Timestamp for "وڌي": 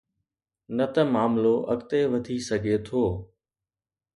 2.11-2.37